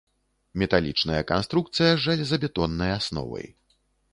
[0.61, 3.47] Металічная канструкцыя, з жалезабетоннай асновай.